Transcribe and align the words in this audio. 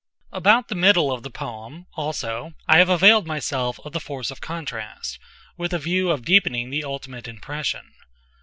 About 0.31 0.67
the 0.67 0.73
middle 0.73 1.11
of 1.11 1.21
the 1.21 1.29
poem, 1.29 1.85
also, 1.93 2.53
I 2.67 2.79
have 2.79 2.89
availed 2.89 3.27
myself 3.27 3.79
of 3.85 3.93
the 3.93 3.99
force 3.99 4.31
of 4.31 4.41
contrast, 4.41 5.19
with 5.57 5.73
a 5.73 5.77
view 5.77 6.09
of 6.09 6.25
deepening 6.25 6.71
the 6.71 6.83
ultimate 6.83 7.27
impression. 7.27 7.93